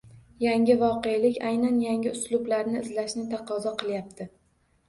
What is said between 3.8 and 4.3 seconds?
qilyapti.